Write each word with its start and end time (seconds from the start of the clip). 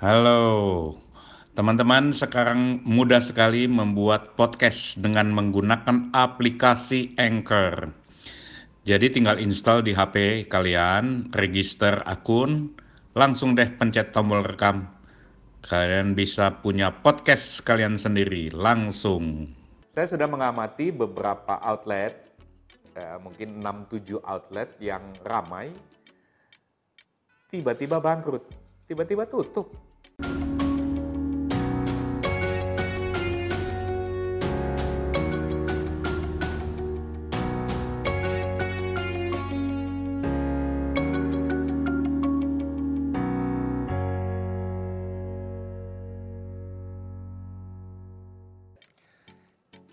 Halo, 0.00 0.96
teman-teman. 1.52 2.16
Sekarang 2.16 2.80
mudah 2.88 3.20
sekali 3.20 3.68
membuat 3.68 4.32
podcast 4.32 4.96
dengan 4.96 5.28
menggunakan 5.28 6.08
aplikasi 6.16 7.12
Anchor. 7.20 7.92
Jadi 8.88 9.12
tinggal 9.12 9.36
install 9.36 9.84
di 9.84 9.92
HP 9.92 10.48
kalian, 10.48 11.28
register 11.36 12.00
akun, 12.08 12.72
langsung 13.12 13.52
deh 13.52 13.68
pencet 13.76 14.16
tombol 14.16 14.40
rekam. 14.40 14.88
Kalian 15.68 16.16
bisa 16.16 16.48
punya 16.64 16.88
podcast 17.04 17.60
kalian 17.60 18.00
sendiri 18.00 18.48
langsung. 18.56 19.52
Saya 19.92 20.08
sudah 20.16 20.32
mengamati 20.32 20.96
beberapa 20.96 21.60
outlet, 21.60 22.40
eh, 22.96 23.20
mungkin 23.20 23.60
6-7 23.60 24.16
outlet 24.24 24.80
yang 24.80 25.12
ramai, 25.28 25.68
tiba-tiba 27.52 28.00
bangkrut, 28.00 28.48
tiba-tiba 28.88 29.28
tutup 29.28 29.89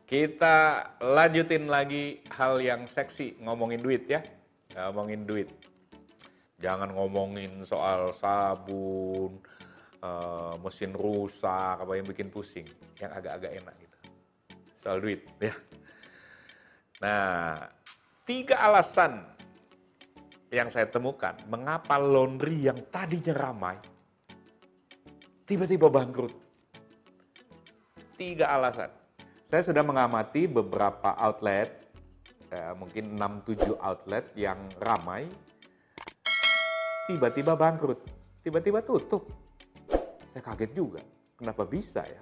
Kita 0.07 0.87
lanjutin 1.03 1.67
lagi 1.67 2.23
hal 2.31 2.63
yang 2.63 2.87
seksi, 2.87 3.43
ngomongin 3.43 3.83
duit 3.83 4.07
ya. 4.07 4.23
Ngomongin 4.71 5.27
duit. 5.27 5.51
Jangan 6.63 6.95
ngomongin 6.95 7.67
soal 7.67 8.15
sabun, 8.15 9.35
uh, 10.01 10.53
mesin 10.61 10.93
rusak, 10.93 11.75
apa 11.81 11.91
yang 11.97 12.05
bikin 12.05 12.29
pusing. 12.29 12.65
Yang 13.01 13.11
agak-agak 13.21 13.51
enak 13.63 13.75
gitu. 13.81 13.97
Soal 14.81 14.97
duit 15.01 15.21
ya. 15.41 15.55
Nah, 16.97 17.53
tiga 18.25 18.57
alasan 18.57 19.21
yang 20.49 20.71
saya 20.71 20.87
temukan 20.87 21.35
mengapa 21.51 21.99
laundry 21.99 22.65
yang 22.65 22.79
tadinya 22.87 23.35
ramai 23.35 23.77
tiba-tiba 25.47 25.87
bangkrut. 25.87 26.35
Tiga 28.19 28.51
alasan. 28.51 28.91
Saya 29.47 29.63
sudah 29.63 29.79
mengamati 29.79 30.43
beberapa 30.43 31.15
outlet, 31.15 31.71
eh, 32.51 32.73
mungkin 32.75 33.15
6-7 33.15 33.79
outlet 33.79 34.35
yang 34.35 34.59
ramai, 34.75 35.23
tiba-tiba 37.07 37.55
bangkrut, 37.55 38.03
tiba-tiba 38.43 38.83
tutup. 38.83 39.46
Saya 40.37 40.53
kaget 40.53 40.71
juga, 40.77 41.01
kenapa 41.33 41.65
bisa 41.65 42.05
ya? 42.05 42.21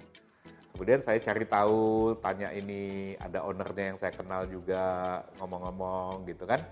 Kemudian 0.72 1.04
saya 1.04 1.20
cari 1.20 1.44
tahu, 1.44 2.16
tanya 2.24 2.48
ini, 2.48 3.12
ada 3.20 3.44
ownernya 3.44 3.92
yang 3.92 4.00
saya 4.00 4.08
kenal 4.16 4.48
juga, 4.48 5.20
ngomong-ngomong 5.36 6.24
gitu 6.24 6.48
kan. 6.48 6.64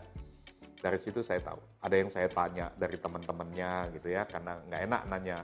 Dari 0.81 0.97
situ 0.97 1.21
saya 1.21 1.45
tahu, 1.45 1.61
ada 1.85 2.01
yang 2.01 2.09
saya 2.09 2.33
tanya 2.33 2.73
dari 2.81 2.97
teman-temannya 2.97 3.93
gitu 3.93 4.09
ya, 4.09 4.25
karena 4.25 4.57
nggak 4.57 4.81
enak 4.89 5.03
nanya. 5.05 5.39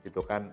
Itu 0.00 0.24
kan 0.24 0.48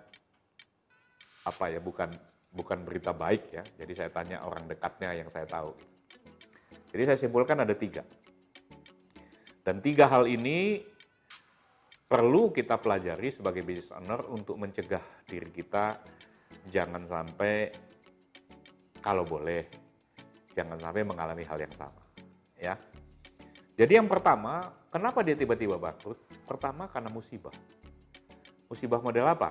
apa 1.47 1.65
ya, 1.71 1.79
bukan 1.79 2.11
bukan 2.51 2.83
berita 2.83 3.15
baik 3.15 3.55
ya. 3.55 3.63
Jadi 3.79 3.95
saya 3.95 4.11
tanya 4.11 4.43
orang 4.43 4.67
dekatnya 4.67 5.15
yang 5.15 5.31
saya 5.31 5.47
tahu. 5.47 5.71
Jadi 6.91 7.03
saya 7.07 7.15
simpulkan 7.23 7.55
ada 7.55 7.71
tiga. 7.71 8.03
Dan 9.63 9.79
tiga 9.79 10.11
hal 10.11 10.27
ini 10.27 10.83
perlu 12.13 12.53
kita 12.53 12.77
pelajari 12.77 13.33
sebagai 13.33 13.65
business 13.65 13.89
owner 13.89 14.21
untuk 14.29 14.61
mencegah 14.61 15.01
diri 15.25 15.49
kita 15.49 15.97
jangan 16.69 17.09
sampai 17.09 17.73
kalau 19.01 19.25
boleh 19.25 19.65
jangan 20.53 20.77
sampai 20.77 21.01
mengalami 21.01 21.41
hal 21.41 21.57
yang 21.57 21.73
sama 21.73 22.05
ya. 22.53 22.77
Jadi 23.73 23.97
yang 23.97 24.05
pertama, 24.05 24.61
kenapa 24.93 25.25
dia 25.25 25.33
tiba-tiba 25.33 25.81
bangkrut? 25.81 26.45
Pertama 26.45 26.85
karena 26.85 27.09
musibah. 27.09 27.57
Musibah 28.69 29.01
model 29.01 29.25
apa? 29.33 29.49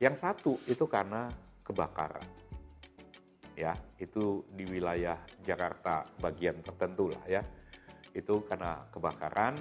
Yang 0.00 0.24
satu 0.24 0.52
itu 0.64 0.88
karena 0.88 1.28
kebakaran. 1.60 2.24
Ya, 3.52 3.76
itu 4.00 4.48
di 4.48 4.64
wilayah 4.64 5.20
Jakarta 5.44 6.08
bagian 6.16 6.64
tertentu 6.64 7.12
lah 7.12 7.20
ya. 7.28 7.44
Itu 8.16 8.48
karena 8.48 8.88
kebakaran 8.88 9.60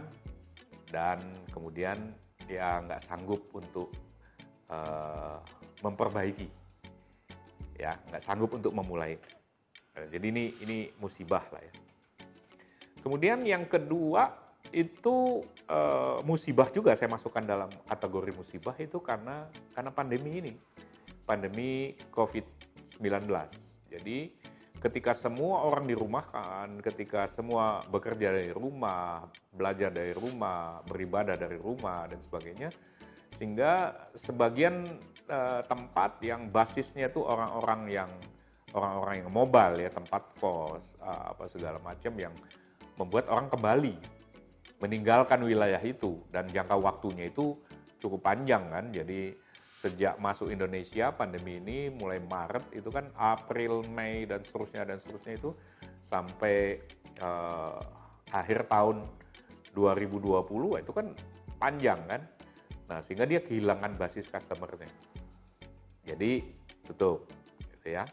dan 0.92 1.24
kemudian 1.56 1.98
ya 2.46 2.84
nggak 2.84 3.08
sanggup 3.08 3.42
untuk 3.56 3.90
uh, 4.68 5.40
memperbaiki. 5.82 6.52
Ya, 7.80 7.98
nggak 8.12 8.24
sanggup 8.28 8.54
untuk 8.54 8.76
memulai. 8.76 9.18
Jadi 9.96 10.26
ini 10.30 10.54
ini 10.62 10.78
musibah 11.02 11.42
lah 11.50 11.64
ya. 11.64 11.74
Kemudian 13.02 13.42
yang 13.42 13.66
kedua 13.66 14.30
itu 14.70 15.42
uh, 15.68 16.22
musibah 16.24 16.70
juga 16.70 16.94
saya 16.94 17.10
masukkan 17.10 17.42
dalam 17.42 17.68
kategori 17.90 18.32
musibah 18.38 18.78
itu 18.78 19.02
karena 19.02 19.50
karena 19.74 19.90
pandemi 19.90 20.38
ini 20.38 20.54
pandemi 21.26 21.98
COVID-19. 22.14 23.26
Jadi 23.90 24.18
ketika 24.82 25.14
semua 25.14 25.62
orang 25.70 25.86
dirumahkan, 25.86 26.82
ketika 26.82 27.30
semua 27.38 27.86
bekerja 27.86 28.34
dari 28.34 28.50
rumah, 28.50 29.30
belajar 29.54 29.94
dari 29.94 30.12
rumah, 30.12 30.82
beribadah 30.90 31.38
dari 31.38 31.56
rumah 31.62 32.10
dan 32.10 32.18
sebagainya, 32.26 32.70
sehingga 33.38 33.94
sebagian 34.26 34.90
uh, 35.30 35.62
tempat 35.70 36.18
yang 36.26 36.50
basisnya 36.50 37.14
itu 37.14 37.22
orang-orang 37.22 37.82
yang 37.94 38.12
orang-orang 38.74 39.22
yang 39.22 39.30
mobile 39.30 39.76
ya, 39.78 39.90
tempat 39.94 40.24
kos, 40.42 40.82
uh, 40.98 41.38
apa 41.38 41.46
segala 41.54 41.78
macam 41.78 42.14
yang 42.18 42.34
membuat 42.98 43.30
orang 43.30 43.54
kembali 43.54 43.96
meninggalkan 44.82 45.46
wilayah 45.46 45.80
itu 45.86 46.26
dan 46.34 46.50
jangka 46.50 46.74
waktunya 46.74 47.30
itu 47.30 47.54
cukup 48.02 48.26
panjang 48.26 48.66
kan. 48.74 48.90
Jadi 48.90 49.38
sejak 49.82 50.22
masuk 50.22 50.54
Indonesia 50.54 51.10
pandemi 51.10 51.58
ini 51.58 51.90
mulai 51.90 52.22
Maret 52.22 52.70
itu 52.78 52.94
kan 52.94 53.10
April, 53.18 53.82
Mei 53.90 54.30
dan 54.30 54.46
seterusnya 54.46 54.86
dan 54.86 55.02
seterusnya 55.02 55.42
itu 55.42 55.50
sampai 56.06 56.78
uh, 57.26 57.82
akhir 58.30 58.70
tahun 58.70 59.10
2020 59.74 60.86
itu 60.86 60.92
kan 60.94 61.08
panjang 61.58 61.98
kan. 62.06 62.22
Nah, 62.94 63.00
sehingga 63.02 63.26
dia 63.26 63.42
kehilangan 63.42 63.98
basis 63.98 64.30
customernya. 64.30 64.92
Jadi 66.06 66.46
tutup 66.86 67.26
gitu 67.78 67.98
ya. 67.98 68.06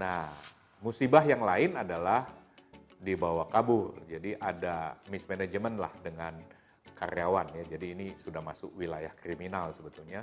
Nah, 0.00 0.32
musibah 0.80 1.26
yang 1.26 1.44
lain 1.44 1.76
adalah 1.76 2.24
dibawa 3.00 3.48
kabur. 3.52 4.00
Jadi 4.08 4.32
ada 4.38 4.96
mismanagement 5.12 5.76
lah 5.76 5.92
dengan 6.00 6.36
karyawan 7.00 7.56
ya. 7.56 7.64
Jadi 7.64 7.86
ini 7.96 8.06
sudah 8.20 8.44
masuk 8.44 8.76
wilayah 8.76 9.10
kriminal 9.16 9.72
sebetulnya 9.72 10.20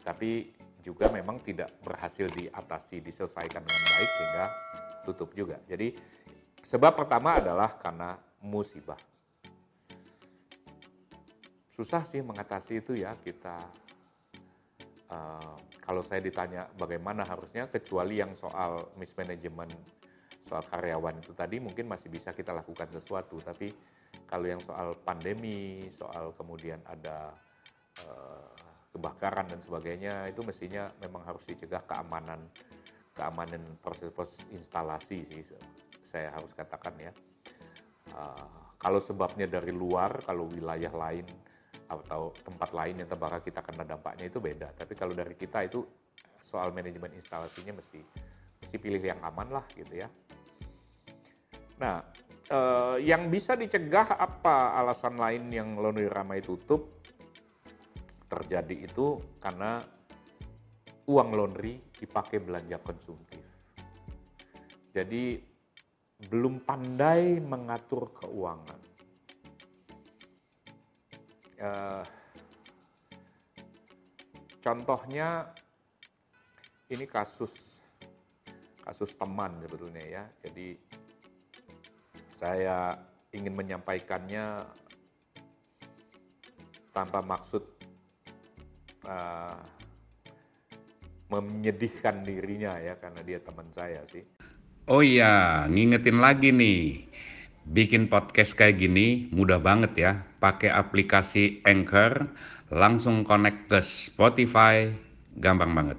tapi 0.00 0.52
juga 0.80 1.12
memang 1.12 1.44
tidak 1.44 1.68
berhasil 1.84 2.24
diatasi, 2.32 3.04
diselesaikan 3.04 3.60
dengan 3.60 3.84
baik 3.84 4.10
sehingga 4.16 4.44
tutup 5.04 5.30
juga. 5.36 5.60
Jadi 5.68 5.92
sebab 6.64 6.96
pertama 6.96 7.36
adalah 7.36 7.76
karena 7.76 8.16
musibah. 8.40 8.96
Susah 11.76 12.04
sih 12.08 12.24
mengatasi 12.24 12.80
itu 12.80 12.92
ya 12.96 13.12
kita. 13.16 13.56
Uh, 15.10 15.58
kalau 15.82 16.06
saya 16.06 16.22
ditanya 16.22 16.70
bagaimana 16.78 17.26
harusnya, 17.26 17.66
kecuali 17.66 18.22
yang 18.22 18.38
soal 18.38 18.94
mismanagement, 18.94 19.74
soal 20.46 20.62
karyawan 20.62 21.18
itu 21.18 21.34
tadi 21.34 21.58
mungkin 21.58 21.90
masih 21.90 22.06
bisa 22.06 22.30
kita 22.30 22.54
lakukan 22.54 22.86
sesuatu. 22.94 23.42
Tapi 23.42 23.74
kalau 24.30 24.46
yang 24.46 24.62
soal 24.62 24.94
pandemi, 25.02 25.90
soal 25.94 26.30
kemudian 26.38 26.78
ada 26.86 27.34
uh, 28.06 28.50
kebakaran 28.94 29.46
dan 29.50 29.60
sebagainya 29.62 30.26
itu 30.30 30.42
mestinya 30.42 30.90
memang 31.02 31.22
harus 31.26 31.42
dicegah 31.46 31.82
keamanan 31.86 32.42
keamanan 33.14 33.60
proses-proses 33.82 34.38
instalasi 34.54 35.26
sih 35.28 35.44
saya 36.10 36.34
harus 36.34 36.50
katakan 36.56 36.94
ya. 36.98 37.12
Uh, 38.10 38.74
kalau 38.80 38.98
sebabnya 38.98 39.46
dari 39.46 39.70
luar 39.70 40.24
kalau 40.26 40.50
wilayah 40.50 40.90
lain 40.90 41.26
atau 41.86 42.34
tempat 42.42 42.70
lain 42.74 43.02
yang 43.02 43.08
terbakar 43.10 43.42
kita 43.42 43.62
kena 43.62 43.86
dampaknya 43.86 44.26
itu 44.26 44.42
beda. 44.42 44.74
Tapi 44.74 44.92
kalau 44.98 45.14
dari 45.14 45.38
kita 45.38 45.66
itu 45.66 45.86
soal 46.42 46.74
manajemen 46.74 47.14
instalasinya 47.14 47.78
mesti 47.78 48.00
mesti 48.62 48.76
pilih 48.78 49.02
yang 49.02 49.22
aman 49.22 49.54
lah 49.54 49.64
gitu 49.78 50.02
ya. 50.02 50.08
Nah 51.78 52.02
uh, 52.50 52.96
yang 52.98 53.30
bisa 53.30 53.54
dicegah 53.54 54.18
apa 54.18 54.76
alasan 54.76 55.16
lain 55.16 55.48
yang 55.48 55.78
laundry 55.78 56.10
ramai 56.10 56.42
tutup 56.42 57.00
terjadi 58.30 58.86
itu 58.90 59.18
karena 59.42 59.82
uang 61.10 61.30
laundry 61.34 61.78
dipakai 61.94 62.38
belanja 62.38 62.78
konsumtif. 62.82 63.42
Jadi 64.90 65.38
belum 66.30 66.62
pandai 66.62 67.38
mengatur 67.42 68.10
keuangan. 68.14 68.80
Uh, 71.60 72.04
contohnya 74.64 75.52
ini 76.88 77.04
kasus 77.04 77.52
kasus 78.80 79.10
teman 79.18 79.58
sebetulnya 79.66 80.04
ya. 80.06 80.24
Jadi 80.46 80.74
saya 82.40 82.96
ingin 83.36 83.52
menyampaikannya 83.52 84.64
tanpa 86.90 87.20
maksud 87.20 87.62
uh, 89.04 89.60
menyedihkan 91.30 92.24
dirinya 92.26 92.74
ya 92.80 92.96
karena 92.98 93.20
dia 93.22 93.38
teman 93.38 93.68
saya 93.76 94.02
sih. 94.10 94.24
Oh 94.90 95.04
iya, 95.04 95.68
ngingetin 95.70 96.18
lagi 96.18 96.50
nih. 96.50 97.06
Bikin 97.70 98.10
podcast 98.10 98.56
kayak 98.56 98.82
gini 98.82 99.30
mudah 99.30 99.62
banget 99.62 99.92
ya. 99.94 100.12
Pakai 100.42 100.72
aplikasi 100.72 101.62
Anchor, 101.62 102.26
langsung 102.72 103.22
connect 103.22 103.70
ke 103.70 103.78
Spotify, 103.84 104.90
gampang 105.38 105.70
banget. 105.76 105.98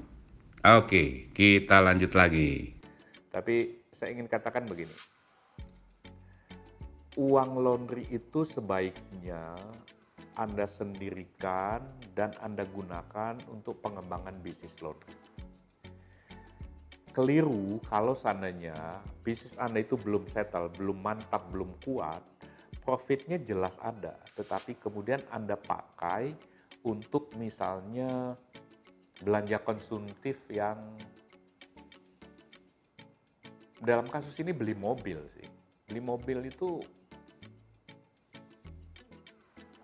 Oke, 0.65 1.31
kita 1.31 1.79
lanjut 1.79 2.11
lagi. 2.17 2.75
Tapi 3.31 3.85
saya 3.95 4.11
ingin 4.11 4.27
katakan 4.27 4.67
begini. 4.67 5.20
Uang 7.19 7.59
laundry 7.59 8.07
itu 8.07 8.47
sebaiknya 8.47 9.55
anda 10.39 10.63
sendirikan 10.63 11.83
dan 12.15 12.31
Anda 12.39 12.63
gunakan 12.63 13.35
untuk 13.51 13.83
pengembangan 13.83 14.39
bisnis 14.39 14.71
laundry. 14.79 15.11
Keliru 17.11 17.83
kalau 17.91 18.15
seandainya 18.15 19.03
bisnis 19.27 19.51
Anda 19.59 19.83
itu 19.83 19.99
belum 19.99 20.31
settle, 20.31 20.71
belum 20.71 21.03
mantap, 21.03 21.51
belum 21.51 21.75
kuat, 21.83 22.23
profitnya 22.79 23.35
jelas 23.43 23.75
ada, 23.83 24.15
tetapi 24.39 24.79
kemudian 24.79 25.19
Anda 25.27 25.59
pakai 25.59 26.31
untuk 26.87 27.35
misalnya 27.35 28.39
belanja 29.19 29.59
konsumtif 29.67 30.39
yang 30.47 30.79
dalam 33.83 34.07
kasus 34.07 34.31
ini 34.39 34.55
beli 34.55 34.71
mobil 34.79 35.19
sih. 35.35 35.47
Beli 35.91 35.99
mobil 35.99 36.47
itu 36.47 36.79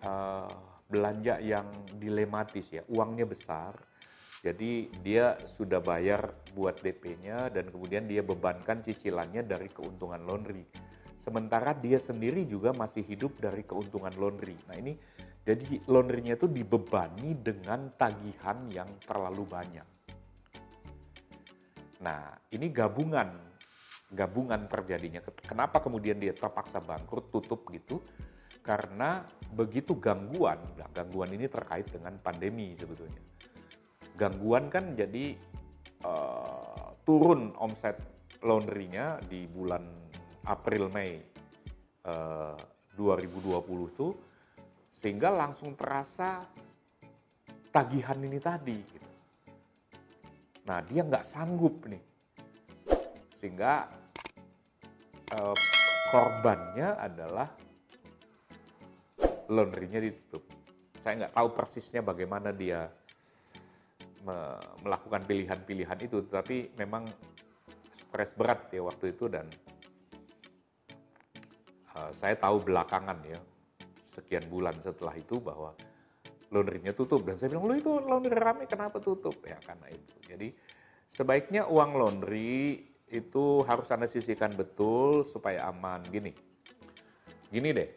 uh, 0.03 0.49
belanja 0.87 1.39
yang 1.43 1.67
dilematis 1.97 2.67
ya, 2.71 2.83
uangnya 2.91 3.25
besar. 3.27 3.73
Jadi 4.45 4.93
dia 5.01 5.33
sudah 5.57 5.81
bayar 5.81 6.29
buat 6.53 6.77
DP-nya 6.79 7.49
dan 7.49 7.73
kemudian 7.73 8.05
dia 8.05 8.21
bebankan 8.21 8.85
cicilannya 8.85 9.43
dari 9.43 9.67
keuntungan 9.67 10.21
laundry. 10.23 10.63
Sementara 11.19 11.75
dia 11.75 11.99
sendiri 11.99 12.47
juga 12.47 12.71
masih 12.71 13.03
hidup 13.03 13.35
dari 13.41 13.65
keuntungan 13.65 14.13
laundry. 14.15 14.55
Nah 14.69 14.77
ini 14.79 14.95
jadi 15.43 15.83
laundry-nya 15.89 16.39
itu 16.39 16.47
dibebani 16.47 17.35
dengan 17.39 17.91
tagihan 17.95 18.67
yang 18.71 18.87
terlalu 19.03 19.43
banyak. 19.43 19.87
Nah 22.03 22.35
ini 22.53 22.67
gabungan, 22.71 23.31
gabungan 24.13 24.69
terjadinya. 24.69 25.23
Kenapa 25.43 25.81
kemudian 25.81 26.21
dia 26.21 26.31
terpaksa 26.31 26.77
bangkrut, 26.79 27.33
tutup 27.33 27.63
gitu? 27.73 27.99
Karena 28.67 29.23
begitu 29.55 29.95
gangguan, 29.95 30.59
nah 30.75 30.91
gangguan 30.91 31.31
ini 31.31 31.47
terkait 31.47 31.87
dengan 31.87 32.19
pandemi 32.19 32.75
sebetulnya. 32.75 33.23
Gangguan 34.19 34.67
kan 34.67 34.91
jadi 34.91 35.39
uh, 36.03 36.91
turun 37.07 37.55
omset 37.55 37.95
laundry-nya 38.43 39.23
di 39.23 39.47
bulan 39.47 39.87
April 40.43 40.91
Mei 40.91 41.15
uh, 42.11 42.59
2020 42.99 43.95
tuh 43.95 44.11
sehingga 44.99 45.31
langsung 45.31 45.79
terasa 45.79 46.43
tagihan 47.71 48.19
ini 48.19 48.39
tadi. 48.43 48.77
Gitu. 48.83 49.09
Nah 50.67 50.83
dia 50.83 51.07
nggak 51.07 51.31
sanggup 51.31 51.87
nih, 51.87 52.03
sehingga 53.39 53.87
uh, 55.39 55.55
korbannya 56.11 56.99
adalah 56.99 57.47
laundrynya 59.47 59.99
ditutup. 60.03 60.43
Saya 61.01 61.25
nggak 61.25 61.33
tahu 61.35 61.47
persisnya 61.55 62.01
bagaimana 62.03 62.51
dia 62.51 62.91
me 64.27 64.59
melakukan 64.83 65.23
pilihan-pilihan 65.23 65.99
itu, 66.03 66.25
tapi 66.27 66.71
memang 66.75 67.07
stres 68.07 68.31
berat 68.35 68.67
ya 68.75 68.83
waktu 68.83 69.15
itu 69.15 69.31
dan 69.31 69.47
uh, 71.95 72.11
saya 72.19 72.35
tahu 72.35 72.63
belakangan 72.67 73.19
ya 73.23 73.39
sekian 74.15 74.43
bulan 74.51 74.75
setelah 74.83 75.15
itu 75.15 75.39
bahwa 75.39 75.71
laundrynya 76.51 76.91
tutup. 76.91 77.23
Dan 77.23 77.39
saya 77.39 77.55
bilang 77.55 77.71
lu 77.71 77.75
itu 77.79 77.91
laundry 78.03 78.35
rame 78.35 78.67
kenapa 78.67 78.99
tutup? 78.99 79.37
Ya 79.47 79.59
karena 79.63 79.87
itu. 79.91 80.15
Jadi 80.27 80.47
sebaiknya 81.13 81.69
uang 81.71 81.91
laundry 81.95 82.83
itu 83.07 83.63
harus 83.63 83.87
anda 83.95 84.11
sisihkan 84.11 84.51
betul 84.59 85.23
supaya 85.23 85.63
aman. 85.71 86.03
Gini 86.11 86.35
gini 87.47 87.71
deh 87.71 87.89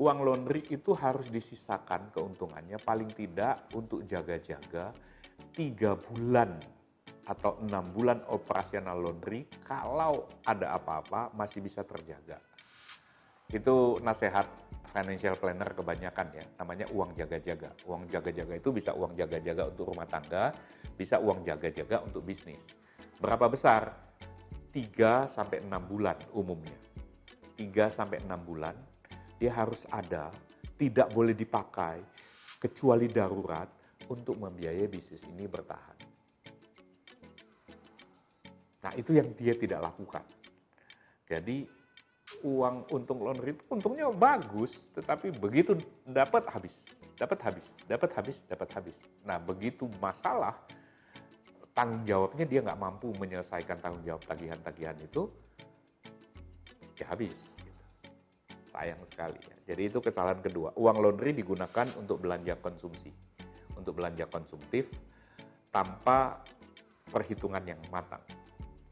uang 0.00 0.18
laundry 0.24 0.64
itu 0.72 0.96
harus 0.96 1.28
disisakan 1.28 2.08
keuntungannya 2.16 2.80
paling 2.80 3.12
tidak 3.12 3.68
untuk 3.76 4.08
jaga-jaga 4.08 4.96
tiga 5.52 5.92
bulan 5.92 6.56
atau 7.28 7.60
enam 7.60 7.84
bulan 7.92 8.24
operasional 8.32 8.96
laundry 8.96 9.44
kalau 9.60 10.24
ada 10.48 10.72
apa-apa 10.72 11.36
masih 11.36 11.60
bisa 11.60 11.84
terjaga. 11.84 12.40
Itu 13.52 14.00
nasihat 14.00 14.48
financial 14.90 15.36
planner 15.36 15.76
kebanyakan 15.76 16.26
ya, 16.32 16.44
namanya 16.58 16.88
uang 16.96 17.14
jaga-jaga. 17.14 17.70
Uang 17.84 18.08
jaga-jaga 18.08 18.56
itu 18.56 18.72
bisa 18.72 18.96
uang 18.96 19.14
jaga-jaga 19.14 19.68
untuk 19.68 19.92
rumah 19.92 20.08
tangga, 20.08 20.50
bisa 20.96 21.20
uang 21.20 21.44
jaga-jaga 21.44 22.02
untuk 22.02 22.24
bisnis. 22.24 22.58
Berapa 23.20 23.52
besar? 23.52 23.90
3 24.70 25.28
sampai 25.34 25.66
6 25.66 25.70
bulan 25.90 26.16
umumnya. 26.34 26.78
3 27.58 27.90
sampai 27.90 28.22
6 28.22 28.48
bulan 28.48 28.74
dia 29.40 29.56
harus 29.56 29.80
ada, 29.88 30.28
tidak 30.76 31.08
boleh 31.16 31.32
dipakai, 31.32 32.04
kecuali 32.60 33.08
darurat 33.08 33.66
untuk 34.12 34.36
membiayai 34.36 34.84
bisnis 34.84 35.24
ini 35.32 35.48
bertahan. 35.48 35.96
Nah 38.84 38.92
itu 39.00 39.16
yang 39.16 39.32
dia 39.32 39.56
tidak 39.56 39.80
lakukan. 39.80 40.24
Jadi 41.24 41.64
uang 42.44 42.92
untung 42.92 43.24
laundry 43.24 43.56
itu 43.56 43.64
untungnya 43.72 44.12
bagus, 44.12 44.76
tetapi 44.92 45.32
begitu 45.40 45.72
dapat 46.04 46.44
habis, 46.52 46.76
dapat 47.16 47.40
habis, 47.40 47.66
dapat 47.88 48.10
habis, 48.12 48.36
dapat 48.44 48.68
habis. 48.76 48.96
Nah 49.24 49.40
begitu 49.40 49.88
masalah, 50.04 50.52
tanggung 51.72 52.04
jawabnya 52.04 52.44
dia 52.44 52.60
nggak 52.60 52.80
mampu 52.80 53.08
menyelesaikan 53.16 53.80
tanggung 53.80 54.04
jawab 54.04 54.20
tagihan-tagihan 54.28 54.96
itu, 55.00 55.32
ya 57.00 57.08
habis 57.08 57.49
sayang 58.80 59.04
sekali 59.12 59.36
ya. 59.44 59.56
Jadi 59.76 59.92
itu 59.92 60.00
kesalahan 60.00 60.40
kedua. 60.40 60.72
Uang 60.80 61.04
laundry 61.04 61.36
digunakan 61.36 61.84
untuk 62.00 62.24
belanja 62.24 62.56
konsumsi, 62.56 63.12
untuk 63.76 64.00
belanja 64.00 64.24
konsumtif 64.32 64.88
tanpa 65.68 66.40
perhitungan 67.12 67.60
yang 67.68 67.80
matang. 67.92 68.24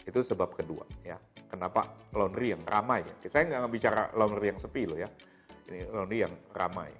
Itu 0.04 0.20
sebab 0.20 0.52
kedua 0.52 0.84
ya. 1.00 1.16
Kenapa 1.48 1.88
laundry 2.12 2.52
yang 2.52 2.60
ramai 2.68 3.00
ya? 3.00 3.32
Saya 3.32 3.48
nggak 3.48 3.72
bicara 3.72 4.12
laundry 4.12 4.52
yang 4.52 4.60
sepi 4.60 4.84
loh 4.84 5.00
ya. 5.00 5.08
Ini 5.72 5.88
laundry 5.88 6.20
yang 6.20 6.34
ramai. 6.52 6.92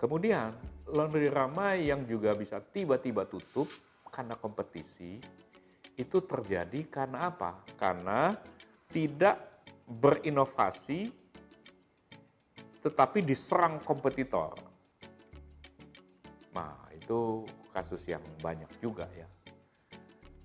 Kemudian 0.00 0.56
laundry 0.88 1.28
ramai 1.28 1.84
yang 1.84 2.08
juga 2.08 2.32
bisa 2.32 2.64
tiba-tiba 2.64 3.28
tutup 3.28 3.68
karena 4.08 4.32
kompetisi 4.40 5.20
itu 6.00 6.18
terjadi 6.24 6.80
karena 6.88 7.28
apa? 7.28 7.60
Karena 7.76 8.32
tidak 8.88 9.53
berinovasi 9.84 11.24
tetapi 12.84 13.24
diserang 13.24 13.80
kompetitor. 13.80 14.52
Nah, 16.52 16.84
itu 16.92 17.48
kasus 17.72 18.04
yang 18.04 18.20
banyak 18.44 18.68
juga 18.76 19.08
ya. 19.16 19.24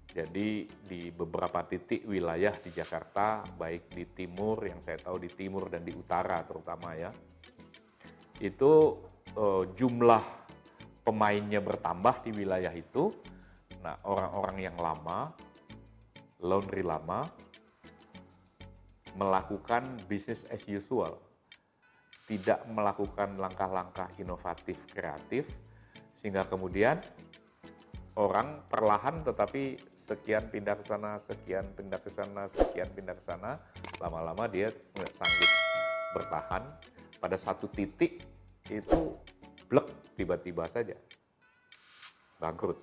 Jadi 0.09 0.65
di 0.65 1.13
beberapa 1.13 1.61
titik 1.67 2.07
wilayah 2.07 2.55
di 2.57 2.73
Jakarta, 2.73 3.45
baik 3.45 3.93
di 3.93 4.07
timur 4.09 4.63
yang 4.65 4.81
saya 4.81 4.97
tahu 4.97 5.21
di 5.21 5.29
timur 5.29 5.69
dan 5.69 5.85
di 5.85 5.93
utara 5.93 6.41
terutama 6.41 6.95
ya, 6.97 7.11
itu 8.41 8.71
eh, 9.35 9.63
jumlah 9.75 10.23
pemainnya 11.05 11.61
bertambah 11.61 12.25
di 12.25 12.31
wilayah 12.33 12.73
itu. 12.73 13.13
Nah, 13.85 14.01
orang-orang 14.07 14.57
yang 14.65 14.77
lama, 14.81 15.29
laundry 16.41 16.81
lama, 16.81 17.27
melakukan 19.19 19.99
bisnis 20.07 20.47
as 20.47 20.63
usual, 20.63 21.19
tidak 22.23 22.63
melakukan 22.71 23.35
langkah-langkah 23.35 24.07
inovatif 24.15 24.79
kreatif, 24.95 25.43
sehingga 26.23 26.47
kemudian 26.47 27.03
orang 28.15 28.63
perlahan 28.71 29.19
tetapi 29.27 29.75
sekian 30.07 30.47
pindah 30.47 30.79
ke 30.79 30.87
sana, 30.87 31.19
sekian 31.19 31.67
pindah 31.75 31.99
ke 31.99 32.09
sana, 32.15 32.47
sekian 32.47 32.87
pindah 32.95 33.19
ke 33.19 33.23
sana, 33.27 33.59
lama-lama 33.99 34.47
dia 34.47 34.71
nggak 34.71 35.13
sanggup 35.19 35.51
bertahan. 36.15 36.63
Pada 37.19 37.35
satu 37.35 37.67
titik 37.75 38.23
itu 38.71 38.99
blek 39.67 40.15
tiba-tiba 40.15 40.63
saja. 40.71 40.95
Bangkrut. 42.39 42.79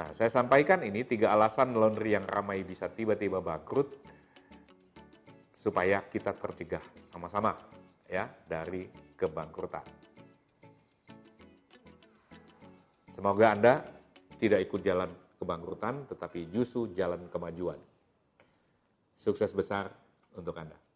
Nah, 0.00 0.08
saya 0.16 0.32
sampaikan 0.32 0.80
ini 0.80 1.04
tiga 1.04 1.36
alasan 1.36 1.76
laundry 1.76 2.16
yang 2.16 2.24
ramai 2.24 2.64
bisa 2.64 2.88
tiba-tiba 2.88 3.44
bangkrut 3.44 3.92
supaya 5.68 6.00
kita 6.08 6.32
tercegah 6.32 6.80
sama-sama 7.12 7.52
ya 8.08 8.24
dari 8.48 8.88
kebangkrutan. 9.20 9.84
Semoga 13.12 13.52
Anda 13.52 13.84
tidak 14.40 14.64
ikut 14.64 14.80
jalan 14.80 15.12
kebangkrutan, 15.36 16.08
tetapi 16.08 16.48
justru 16.48 16.88
jalan 16.96 17.28
kemajuan. 17.28 17.76
Sukses 19.20 19.52
besar 19.52 19.92
untuk 20.32 20.56
Anda. 20.56 20.87